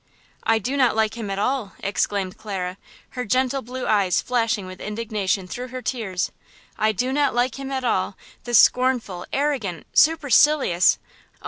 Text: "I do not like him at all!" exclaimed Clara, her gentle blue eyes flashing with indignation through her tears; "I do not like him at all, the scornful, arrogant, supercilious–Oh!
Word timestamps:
"I 0.41 0.57
do 0.57 0.75
not 0.77 0.95
like 0.95 1.13
him 1.15 1.29
at 1.29 1.37
all!" 1.37 1.73
exclaimed 1.77 2.35
Clara, 2.35 2.77
her 3.09 3.23
gentle 3.23 3.61
blue 3.61 3.85
eyes 3.85 4.19
flashing 4.19 4.65
with 4.65 4.81
indignation 4.81 5.45
through 5.47 5.67
her 5.67 5.83
tears; 5.83 6.31
"I 6.75 6.91
do 6.91 7.13
not 7.13 7.35
like 7.35 7.59
him 7.59 7.69
at 7.71 7.83
all, 7.83 8.17
the 8.43 8.55
scornful, 8.55 9.27
arrogant, 9.31 9.85
supercilious–Oh! 9.93 11.05